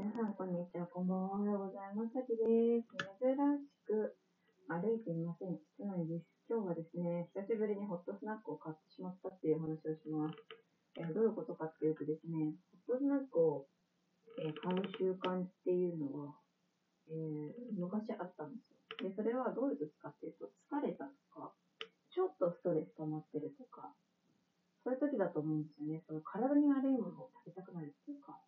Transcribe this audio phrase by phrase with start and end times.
[0.00, 0.88] 皆さん、こんにちは。
[0.88, 1.36] こんばんは。
[1.36, 2.16] おはようございます。
[2.16, 2.88] さきです。
[3.20, 4.16] 珍しく
[4.64, 5.60] 歩いていません。
[5.76, 6.24] 室内です。
[6.48, 10.40] 今日はですね、久しぶりにホットスナックを買ってしまったっていう話をします。
[10.96, 12.56] えーどういうことかっていうとですね、
[12.88, 13.68] ホットスナックを、
[14.40, 16.32] え買う習慣っていうのは、
[17.12, 18.64] えー昔あったんで
[18.96, 19.12] すよ。
[19.12, 21.52] で、それはどういう時かっていうと、疲れたとか、
[22.08, 23.92] ちょっとストレス溜まってるとか、
[24.80, 26.00] そういう時だと思うんですよね。
[26.08, 28.40] その体に悪いものを食べたくなるっていうか、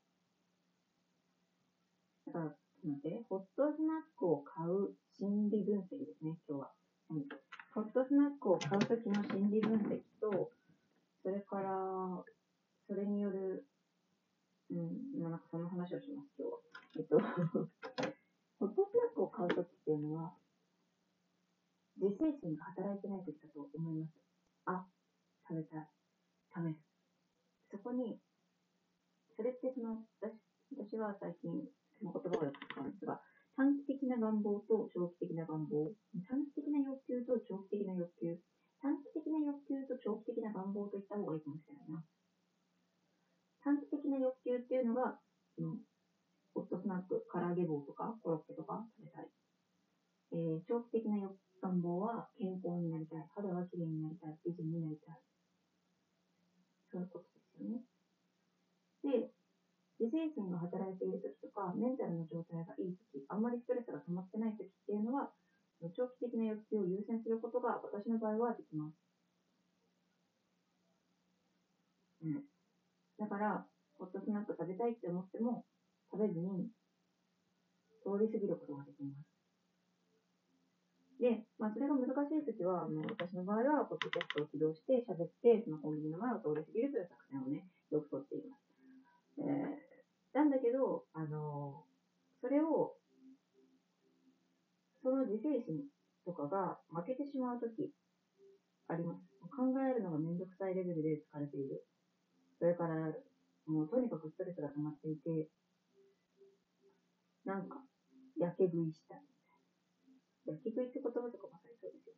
[2.27, 6.71] だから、ちょっと待って、ホットスナックを買う心理分析ですね、今日は。
[7.09, 7.27] はい、
[7.75, 10.51] ホットスナックを買うときの心理分析と、
[11.23, 12.25] それから、
[12.87, 13.67] それによる、
[14.71, 16.59] うん、まあなんかその話をします、今日は。
[16.95, 17.19] えっと、
[18.61, 20.35] ホットスナックを買うときっていうのは、
[21.97, 24.13] 自制心が働いてないときだと思います。
[24.67, 24.87] あ、
[25.49, 25.89] 食べたい。
[26.55, 26.77] 食べる。
[27.71, 28.21] そこに、
[29.37, 30.33] それってその、私
[30.75, 31.69] 私は最近、
[32.03, 33.21] の言葉をよく使うんですが、
[33.57, 35.93] 短期的な願望と長期的な願望、
[36.27, 38.39] 短期的な欲求と長期的な欲求、
[38.81, 42.05] 短期的な欲求と長期的な願望と言った方がいいかもしれないな。
[43.63, 45.21] 短期的な欲求っていうのが、
[45.55, 45.77] その
[46.55, 49.29] ホットスナック、唐揚げ棒とかコロッケとか食べたい。
[50.33, 51.31] えー長期的な
[51.63, 55.21] 願望は健康になりたい、肌が綺麗になりたい、美人になりたい。
[56.91, 57.85] そういうことですよね。
[59.05, 59.31] で、
[60.01, 61.32] 自制心が働いている
[61.63, 65.31] か、メンタルの状態がいい時、あんまりストレスが溜まってない時っていうのは、
[65.95, 68.95] 長期的な欲求を優先することが私の場合はできます。
[72.23, 72.43] うん。
[73.19, 73.67] だから、
[73.99, 75.65] ホットスナック食べたいって思っても、
[76.11, 76.71] 食べずに、
[78.03, 79.23] 通り過ぎることができます。
[81.19, 88.63] で、まあ、それが難しい時は、あの私の場合は、ポッドキャストを起動して、喋って、そのコンビニの前を通り過ぎるという作戦をね、よくとっています。
[89.39, 89.92] えー
[90.33, 91.85] なんだけど、あの
[92.41, 92.97] それを、
[95.03, 95.85] その自制心
[96.25, 97.93] とかが負けてしまうとき
[98.89, 99.21] あります。
[99.55, 101.85] 考えるのがめんどくさいレベルで疲れている。
[102.59, 103.13] それから、
[103.67, 105.49] もうとにかくストレスが溜まっていて、
[107.45, 107.83] なんか、
[108.39, 109.23] やけ食いしたい。
[110.47, 112.15] やけ食いって言葉とかまさにそうですよ。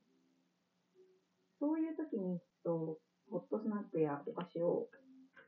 [1.61, 2.99] そういう時にきっと、
[3.31, 4.89] ホットスナックやお菓子を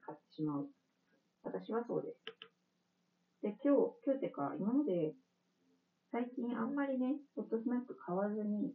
[0.04, 0.68] 買ってしまう。
[1.44, 2.35] 私はそうです。
[3.46, 5.14] で、今日、今日ってか、今まで、
[6.10, 8.74] 最近あんまりね、ホットスナック買わずに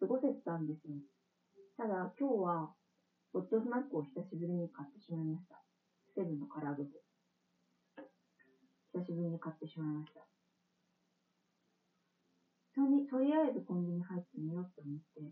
[0.00, 0.96] 過ごせてたんですよ。
[1.76, 2.72] ただ、今日は、
[3.34, 5.60] ホットスナックを久しぶりに買ってしまいました。
[6.16, 6.96] セブンの唐揚げ棒。
[8.96, 10.24] 久しぶりに買ってしまいました。
[12.72, 15.28] とにとりあえずコンビニ入ってみようって思って、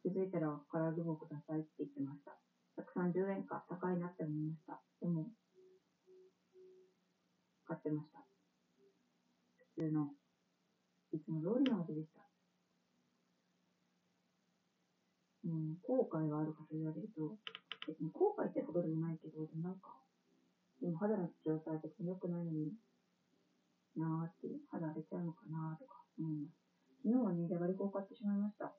[0.00, 2.32] 気づいたら唐揚げ棒くださいって言ってました。
[2.96, 4.80] 130円か高いなって思いました。
[5.02, 5.28] でも、
[7.70, 8.18] 買ってました。
[9.78, 10.10] 普通の、
[11.14, 12.26] いつも通りの味でした。
[15.46, 17.38] うん、後悔があるかと言われると、
[17.86, 19.94] 別に後悔ってほどでもないけど、でもなんか、
[20.82, 22.74] 今肌の状態的に良くないのに
[23.94, 26.58] なーって、肌荒れちゃうのかなーとか思います。
[27.06, 28.74] 昨日はね、じゃがりこを買ってしまいました。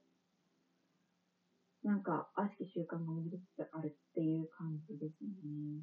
[1.87, 5.79] なんか、悪しき習慣が戻りつつあるっていう感じですね。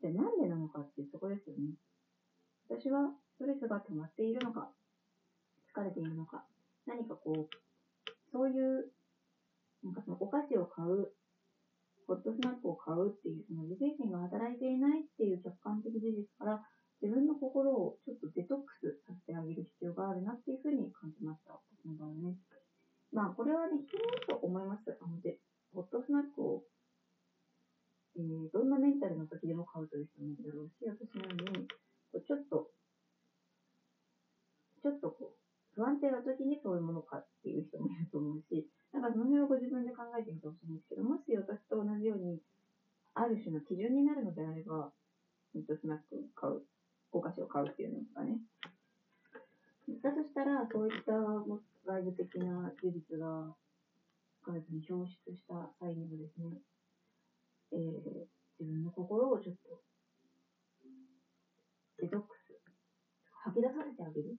[0.00, 1.74] じゃあなんでなのかっていうそこですよね。
[2.70, 4.70] 私はストレスが溜まっているのか、
[5.74, 6.46] 疲れているのか、
[6.86, 8.90] 何かこう、そういう、
[9.82, 11.10] なんかそのお菓子を買う、
[12.06, 16.62] ホットスナックを買うっていう、その自制心が働いていないっていう客観的事実から、
[17.02, 21.52] 自分の心をちょっとデトックスさせてあげる必要があるなっていうふうに感じました。
[21.52, 22.38] 私の場合ね。
[23.12, 24.96] まあ、これはね、人によると思います。
[25.02, 25.38] あので、
[25.74, 26.62] ホットスナックを、
[28.16, 31.68] えーどんなメンタルの時でも買うという人もいるだろうし、私のように、
[32.12, 32.72] こうちょっと、
[34.80, 38.64] ちょっとこう、不安定な時にそういうものかっていう人もいると思うし、
[38.96, 42.40] なんかその辺をご自分で考えてみてほしいんですけど、もし私と同じように、
[43.12, 44.92] ある種の基準になるのであれば、
[45.52, 46.64] ホットスナックを買う、
[47.12, 48.40] お菓子を買うっていうのがね。
[50.00, 53.52] だとしたら、そういったも外部的な事実が
[54.46, 56.62] 外部に表出した際にもですね、
[57.72, 59.84] えー自分の心をちょっと
[62.00, 62.56] デトックス、
[63.44, 64.36] 吐き出させてあげる。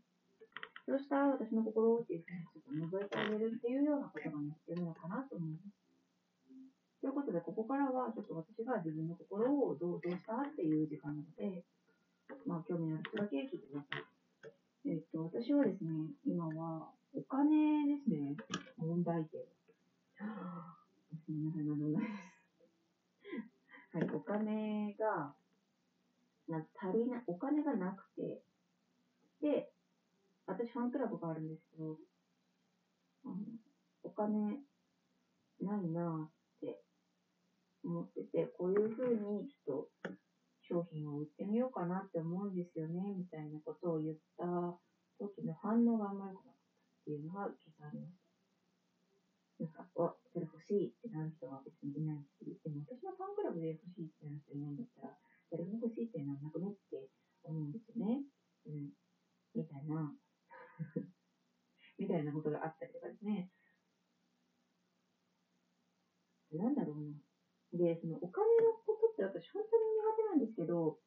[0.85, 5.69] そうしたら私の心をっていうふうにちょっと覗いてあげるっていうようなことがね、必要なのかなと思います。
[7.01, 11.65] ということで、ここからはちょっと私が自分の心をどうどうしたっていう時間なので、
[12.45, 14.05] まあ、興味のある人だけ聞いてください。
[14.89, 15.91] えっと、私はですね、
[16.25, 18.33] 今はお金ですね、
[18.77, 19.56] 問題点。
[21.43, 23.97] なんないです。
[23.97, 25.35] はい、お金が、
[26.47, 28.43] な足りない、お金がなくて、
[29.41, 29.71] で、
[30.45, 31.97] 私ファンクラブがあるんですけど、
[33.25, 33.35] あの
[34.03, 34.63] お金
[35.59, 36.31] ないなっ
[36.61, 36.81] て
[37.83, 40.11] 思ってて、こういう風にちょっと
[40.61, 44.45] 商品を売ってみようかなって思うんですよね、みたいなことを言った
[45.19, 48.27] 時の反応があんまり良くなかったっていうのが結構ありました。
[49.57, 55.17] なんか、わ、それ欲しいってなる人は別にいないし、でも私のファンクラブで欲しいってなる人いないんだったら、
[55.49, 57.09] 誰も欲しいってなんなくねって
[57.43, 58.21] 思うんですよね。
[58.67, 58.93] うん。
[59.57, 60.13] みたいな、
[61.97, 63.49] みたいなことがあったりとかですね。
[66.53, 67.17] なんだろうな。
[67.73, 70.99] で、そのお金のことって私本当に苦手なんですけど、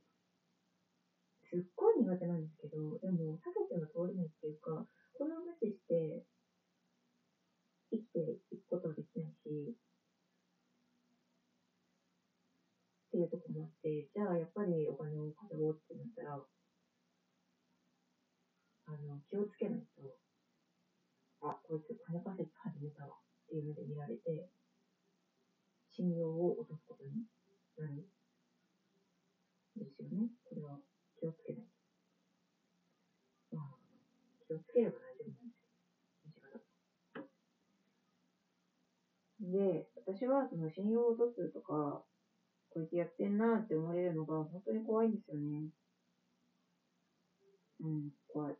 [1.48, 6.26] すっごい苦手なんですけど、でも避けては通れないっていうか、この無視して
[7.90, 8.18] 生きて
[8.50, 9.74] いくことはできないし、
[13.08, 16.38] っていうとこもあって、じゃあやっぱりお金を稼ごうってなったら、
[18.86, 20.02] あの、気をつけないと、
[21.42, 24.50] あ、こいつ金稼ぎ始めたわっていうので見られて、
[26.00, 27.10] 信用を落とすことに
[27.76, 28.08] なる
[29.76, 30.30] ですよね。
[30.48, 30.78] これは
[31.20, 31.62] 気をつけない
[33.52, 33.56] と。
[33.56, 33.76] まあ、
[34.48, 35.60] 気をつければ大丈夫なんで
[39.44, 42.02] すよで、私はその信用を落とすとか、
[42.70, 45.68] こいつやってんなって思われるのが本当に怖いんですよね。
[47.80, 48.56] うん、怖い。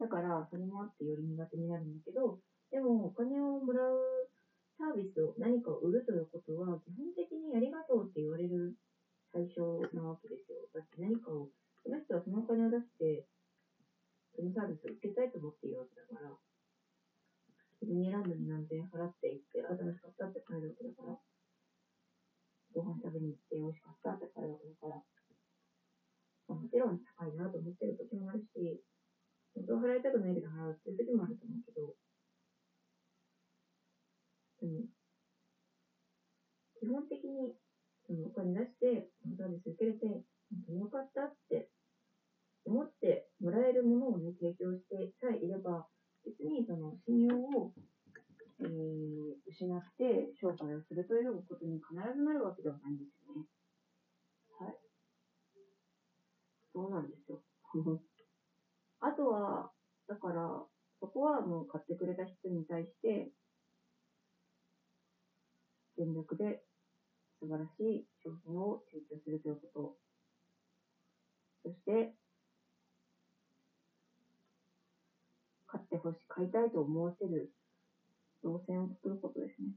[0.00, 4.28] だから、それもあってより苦手になるんだけど、でもお金をもらう
[4.78, 8.76] サービスを何かを売るということは、基本的にありがとうって言われる
[9.32, 10.68] 最初なわけですよ。
[10.72, 11.48] だって何かを、
[11.82, 13.26] その人はそのお金を出して、
[14.36, 16.36] そのサービスを受けたいと思っているわけだから、
[17.80, 21.18] ディズニーランドに何千円払って行って、あ、楽しかったって帰るわけだから、
[22.72, 25.00] ご飯食べに行って美味しかったって帰るわけだから、
[26.48, 28.80] まあ、もちろん高いなと思ってる時もあるし、
[29.56, 31.96] 本当は払いたくないけど払うっていう時もあると思うけど、
[34.66, 34.84] でも、
[36.80, 37.54] 基本的に
[38.06, 41.70] そのお金出して、サービス受けれて、本当に良かったって
[42.64, 45.86] 思ってもらえるものをね、提供してさえいれば、
[46.24, 47.72] 別にその信用を、
[48.60, 53.46] えー、失って商売をするということに必ずなるわけではないんですよね。
[54.58, 54.76] はい。
[56.74, 57.42] そうなんですよ。
[59.00, 59.72] あとは、
[60.08, 60.66] だから、
[61.00, 63.32] そこはもう買ってくれた人に対して、
[65.96, 66.62] 全力で
[67.40, 69.96] 素晴らしい商品を提供するというこ
[71.64, 71.68] と。
[71.68, 72.14] そして、
[75.66, 77.50] 買ってほしい、買いたいと思わせる
[78.42, 79.68] 動線を作ることですね。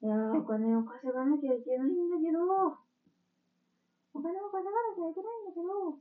[0.00, 2.38] いやー、お金を稼がなきゃいけないんだけど、
[4.14, 5.98] お金を稼がなきゃいけないんだけど、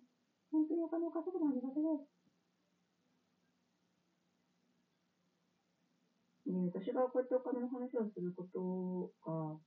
[0.51, 2.16] 本当にお金を稼ぐのは苦手です。
[6.47, 9.59] ね、私がこうやってお金の話をすることが、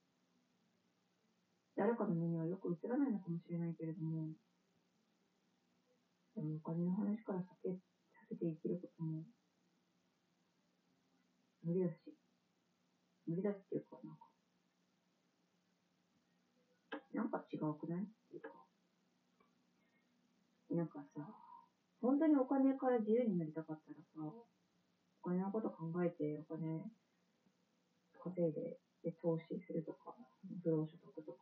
[1.77, 4.29] 誰かの目にはよく映らないのかもしれないけれども、
[6.35, 7.81] でもお金の話から避け
[8.31, 9.25] けて生きることも
[11.62, 12.15] 無理だし、
[13.26, 14.29] 無理だっていうか、なんか、
[17.12, 18.50] なんか違うくないっていうか、
[20.71, 21.26] なんかさ、
[22.00, 24.33] 本当にお金から自由になりたかったらさ、
[25.23, 26.85] お金のこと考えてお金
[28.23, 30.15] 稼いでで投資するとか、
[30.62, 31.39] 不労所得とか、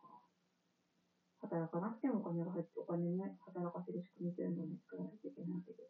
[1.41, 5.89] 働かなくてもお金が入ってお金ね、働かせる仕組みというのを作らないといけないわけで。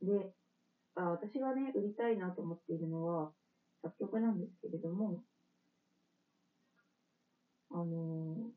[0.00, 0.32] で、
[0.94, 3.32] あ私がね、売りたいなと思っているのは、
[3.82, 5.22] 作曲なんですけれども、
[7.70, 8.47] あのー、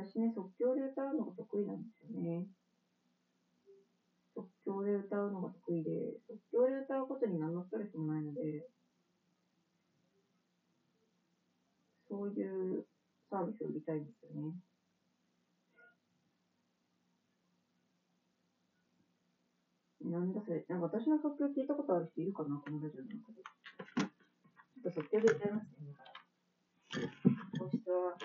[0.00, 2.46] 私ね、即興で歌うのが得意なんですよね。
[4.34, 5.90] 即興で歌うのが得意で、
[6.26, 8.66] 即興で歌うことに何のストレスもないので、
[12.08, 12.86] そういう
[13.28, 14.54] サービスを売りたいんですよね。
[20.00, 20.64] なんだそれ。
[20.68, 23.42] なんか私の即興聞いたことある人いるかなこのラジオの中で。
[24.82, 26.10] ちょっと即興で歌いますね、今から。
[27.58, 28.16] 本質は、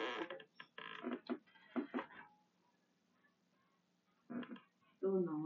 [5.05, 5.44] どん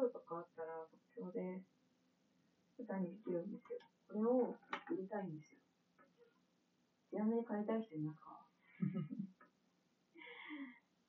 [0.00, 1.60] 言いたいことかあったら即興で
[2.80, 3.78] 歌にできるんですよ。
[4.08, 4.56] これを
[4.88, 5.60] 売りたいんですよ。
[7.10, 8.40] ちなみに買いたい人いますか？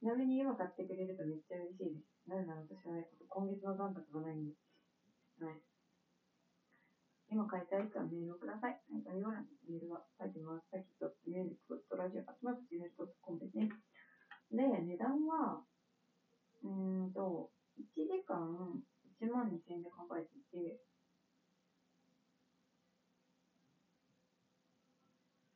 [0.02, 2.28] ちなみに今買ってくれるとめっちゃ嬉しいです。
[2.28, 4.52] なぜなら私は今月の残高がないんで。
[5.40, 5.62] はい。
[7.32, 8.76] 今買いたい人はメールをください。
[8.92, 10.68] はい、概要欄にメールが書いてます。
[10.68, 11.56] さっきとメール
[11.88, 13.72] とラジオ、あつまつ gmail.com ですね。
[14.52, 15.64] で、値段は、
[16.64, 17.48] うーんと、
[17.82, 20.80] 1時間1万2000円で考えていて、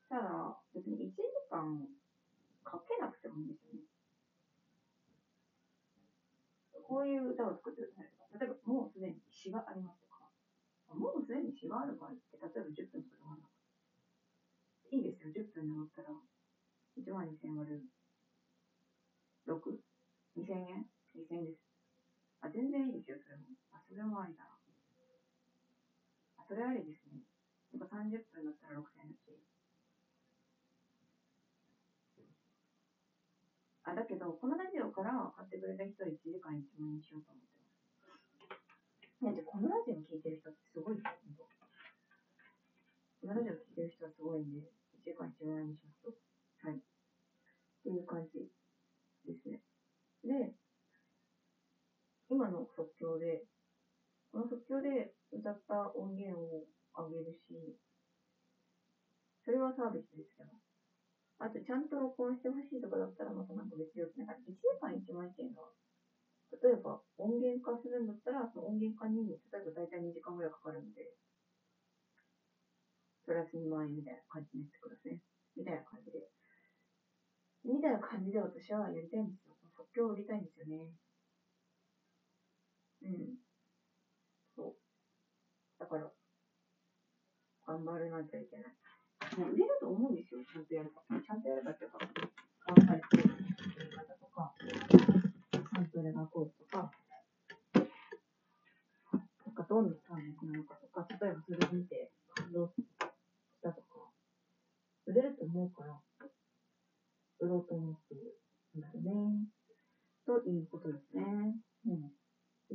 [0.09, 1.87] ただ、別に1時間
[2.63, 3.81] かけなくてもいいんですよね。
[6.83, 10.29] こういう歌を作ってくださいとか、例えばもうすでに詩がありますとか、
[10.95, 13.51] もうすでに詩がある場合って、例えば10分しか読まなかっ
[14.89, 14.95] た。
[14.95, 16.09] いいですよ、10分で終わったら、
[16.95, 17.89] 1万2000割る
[19.45, 21.74] 6?2000 円 ?2000 円です。
[22.45, 23.41] あ、全然いいですよ、それも。
[23.71, 24.53] あ、それもありだな。
[26.37, 27.17] あ、それありですね。
[27.73, 29.33] やっぱ30分だったら6000円だし。
[33.83, 39.25] あ、だけど、このラジオから買ってくれた人は1時間1万円にしようと思ってます。
[39.25, 41.43] ね、で、このラジオ聞いてる人ってすごいですよ、本当。
[41.43, 44.59] このラジオ聞いてる人はすごいんで、
[44.93, 46.13] 1時間1万円にしますと。
[46.61, 46.75] はい。
[46.75, 46.77] っ
[47.81, 48.45] ていう感じ
[49.25, 49.59] ですね。
[50.23, 50.53] で、
[52.29, 53.45] 今の即興で、
[54.31, 57.77] この即興で歌った音源をあげるし、
[59.45, 60.49] それはサービスですけど、
[61.39, 64.25] あとちゃんと録音してほしいとかだったらまたなんか別料金。
[64.25, 65.69] なんか1時間1万円っていうのは、
[66.63, 71.13] 例えば音源化するんだったら、その音源化に、例えば大体2時間ぐらいかかるんで、
[73.25, 75.19] プラス2万円みたいな感じにしてください。
[75.55, 76.29] みたいな感じで。
[77.65, 79.55] みたいな感じで私はやりたいんですよ。
[79.75, 81.04] 即興を売りたいんですよね。
[83.05, 83.37] うん。
[84.55, 85.79] そう。
[85.79, 86.11] だから、
[87.67, 88.65] 頑張らなきゃいけない。
[89.37, 91.01] ね、売れると思うんですよ、ちゃんとやれば。
[91.21, 93.29] ちゃんとやればっていうか、買わされてる
[93.95, 94.53] 方とか、
[95.73, 96.91] サンプルがこうとか、
[99.45, 102.83] なんかどんな単語なのかとか、例えばそれを見て感動し
[103.61, 104.11] たとか、
[105.05, 106.01] 売れると思うから、
[107.39, 108.39] 売ろうと思ってる
[108.77, 109.47] んだよね。
[110.25, 111.55] ということですね。
[111.87, 112.24] うん。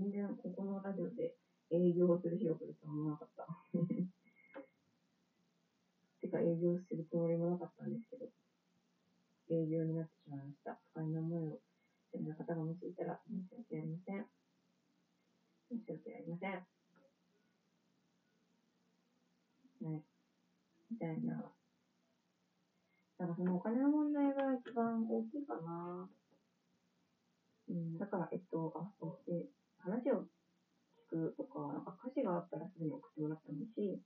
[0.01, 1.37] 全然ここのラジオで
[1.71, 3.47] 営業する日を来るとは思わなかった。
[6.23, 8.31] てか営業するつもりもなかったんですけど、
[9.51, 10.81] 営業になってしまいました。
[10.95, 11.61] 不快な思いをし
[12.13, 14.27] てる方がもしいたら申し訳ありません。
[15.69, 16.67] 申し訳ありません。
[19.83, 20.03] ね。
[20.91, 21.53] みたいな。
[23.19, 26.09] だからそのお金の問題が一番大きいかな。
[27.69, 29.47] うん、だから、えっと、あ、そう、で、
[29.83, 34.01] 話を聞くとか、なんか歌詞があったらすぐに送ってもらってもいいし、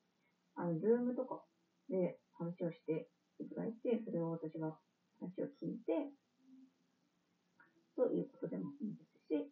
[0.57, 1.43] あの、ズームとか
[1.89, 3.09] で話をして
[3.41, 4.79] いただいて、それを私が
[5.21, 6.11] 話を聞いて、
[7.97, 9.51] ということでもいいですし、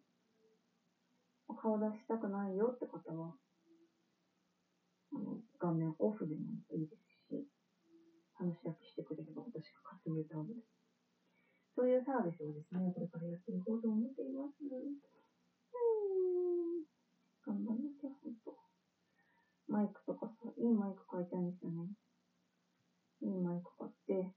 [1.55, 3.35] 顔出したくないよって方は、
[5.13, 7.47] あの、画面オフでもいいですし、
[8.33, 10.61] 話だけしてくれれば私が勝手に歌うので。
[11.75, 14.61] そういうサービスをですね、これからやっていこうと思っています。
[14.61, 14.93] うん。
[17.41, 18.53] 頑張んなきゃ、ほんと。
[19.67, 21.89] マイクとかさ、いいマイク買いたいんですよね。
[23.21, 24.35] いいマイク買って、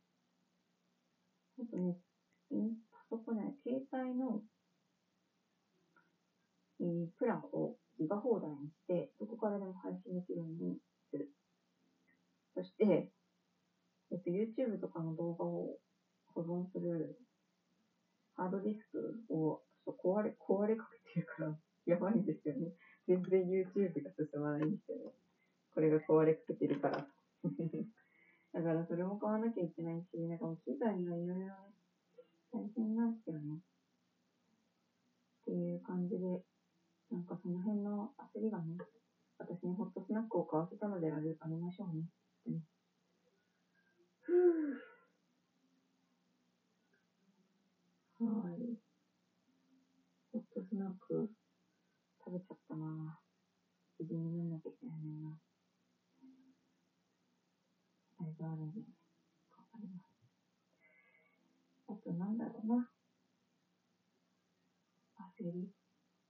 [1.61, 1.99] あとね、
[2.49, 4.41] パソコンね、携帯の、
[6.81, 10.79] えー、プランをギガ放題にして、どこからでも配信できるように
[11.11, 11.29] する。
[12.55, 13.13] そして、
[14.11, 15.77] えっと、YouTube とかの動画を
[16.33, 17.19] 保存する
[18.37, 22.73] ハードディスクをちょっと壊れ、壊れかけてるから、やばいんですよね。
[23.09, 25.13] 全然 YouTube が進まないんですよね。
[25.75, 27.07] これが壊れかけてるから。
[28.53, 29.83] だからそれも買わなきゃいけ
[30.37, 31.73] な、んかもう機材がいろいろね、
[32.53, 33.57] 大変なんですよね。
[35.43, 36.43] っていう感じで、
[37.11, 38.77] なんかその辺の焦りがね、
[39.39, 42.09] 私にホットスナックを買わせたのでありましょうね。
[42.47, 42.61] うん、
[44.23, 44.77] ふぅ。
[48.25, 48.79] はい。
[50.33, 51.31] ホットスナック
[52.25, 53.21] 食べちゃったな
[53.97, 55.39] 次に飲んなきゃいけないな
[58.19, 58.81] だいぶあるんで、
[59.57, 60.17] わかります。
[61.89, 62.89] あとなんだろうな。
[65.35, 65.67] 焦り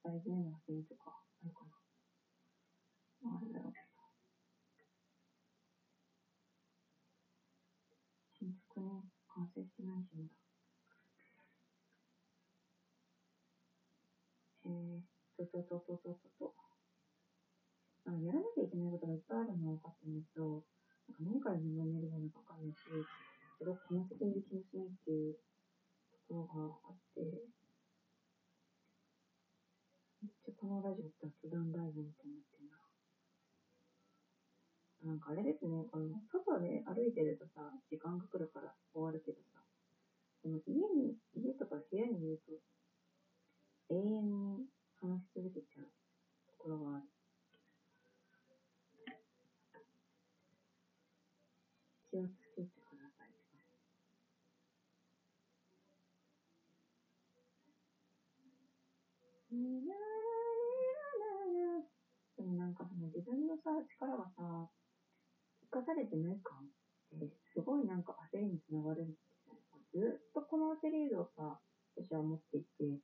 [0.02, 1.68] 大事への焦りとかあるか
[3.20, 3.36] な。
[3.36, 4.00] あるだろうけど。
[8.32, 10.32] 新宿ね、完成してないしまだ。
[14.64, 15.00] えー、
[15.36, 16.54] と、と、と、と、と、と、と。
[18.06, 20.64] あの、やらなきゃいけないことがいっぱいあるのは分かってるんですけど、
[21.04, 22.80] なんか何から自分を見るのか分かんないし、
[23.58, 25.36] それをこなせている気もしないっていう
[26.28, 27.22] ところがあって、
[30.22, 32.76] めっちゃこのラジオ雑談ライブみたいになってるな。
[35.12, 39.62] なんかあれですね、この外で歩いてるとさ、時間が来るから終わるけどさ、
[40.42, 42.52] この家に、家とか部屋にいると、
[43.90, 44.66] 永遠に
[45.00, 45.86] 話し続けちゃう
[46.48, 47.06] ところがある。
[52.10, 52.85] 気をつけて
[63.82, 64.68] 力がさ、
[65.72, 66.58] 生かされてない感
[67.16, 69.56] ってすごいなんか焦りにつながるんですよ。
[69.92, 71.58] ずっとこの焦りをさ、
[71.96, 73.00] 私は持っていて、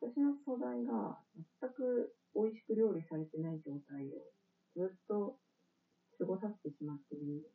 [0.00, 1.18] 私の素材が
[1.60, 4.24] 全く美味しく料理されてない状態を
[4.74, 5.36] ずっと
[6.18, 7.50] 過ごさせてしまっている。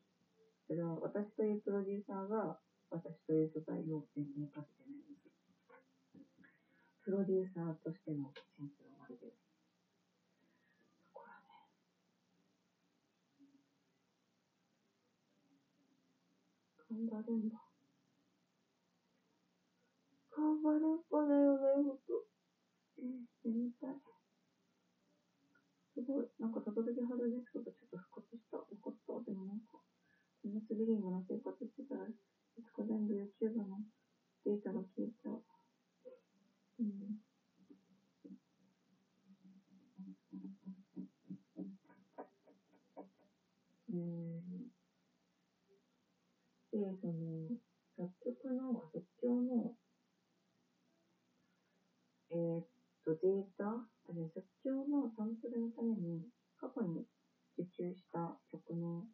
[0.68, 2.58] それは私というプロデューサーが
[2.90, 5.26] 私という素材を全然生かせてないんです。
[7.06, 9.30] プロデューサーとしてのセンスがまるで。
[11.06, 11.38] そこは
[16.85, 16.85] ね。
[16.96, 17.62] 頑張るんだ。
[20.32, 22.24] 頑張るっぱだよね、ほんと。
[23.44, 23.96] えみたい。
[25.94, 26.26] すごい。
[26.40, 28.58] なんか、高時ハードディスクがちょっと復活した。
[28.58, 29.20] よかった。
[29.26, 29.80] でもなんか、
[30.42, 32.14] こんなスリリングな生活してたら、い
[32.64, 33.82] つか全部 YouTube の
[34.46, 35.42] データが消えちゃう。
[36.80, 37.18] うん。
[43.90, 44.55] うん。
[46.76, 47.14] で、その、
[47.96, 49.72] 作曲の、即興の、
[52.32, 52.66] えー、っ
[53.06, 56.28] と、データ、あれ、即興のサンプルのために、
[56.60, 57.06] 過去に
[57.58, 59.06] 受注した曲の、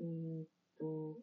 [0.00, 0.46] えー、っ
[0.78, 1.18] と、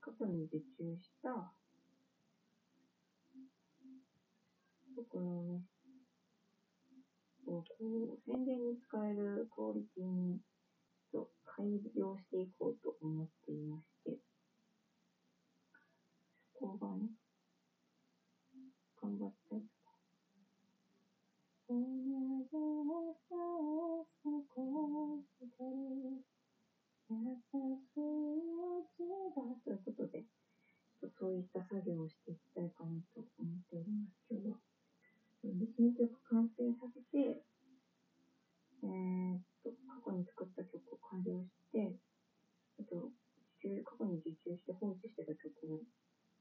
[0.00, 1.52] 過去に受注した、
[4.94, 5.62] 僕のね、
[7.80, 10.36] こう、宣伝に使えるクオリティに、
[11.10, 11.64] と改
[11.96, 14.20] 良していこうと思っていまして、
[16.60, 17.08] そこがね、
[19.00, 19.96] 頑張ったりとか。
[21.70, 26.20] 同じ朝を過ごしてる
[27.08, 27.80] 優しいう
[28.92, 29.56] ちだ。
[29.64, 30.26] ということで、
[31.18, 34.58] そういった作業をしていきたいかなと思っております、今日は。
[35.42, 37.40] で新曲完成させて、
[38.82, 41.92] えー、っと、過去に作った曲を完了して、
[42.80, 43.12] あと、
[43.60, 45.84] 受注過去に受注して放置してた曲を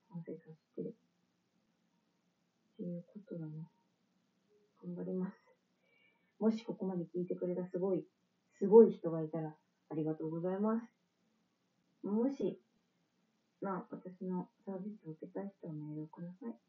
[0.07, 0.47] 完成さ
[0.77, 0.93] せて、っ
[2.77, 3.67] ていうことだな。
[4.81, 5.35] 頑張ります。
[6.49, 8.03] もしここまで聞いてくれたすごい、
[8.57, 9.53] すごい人がいたら
[9.91, 10.87] ありがとうございます。
[12.01, 12.59] もし、
[13.61, 16.68] まあ、私のサービスを受けたい人はメールをください。